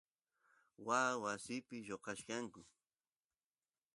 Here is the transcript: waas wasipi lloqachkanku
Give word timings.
waas 0.85 1.15
wasipi 1.23 1.75
lloqachkanku 1.87 2.61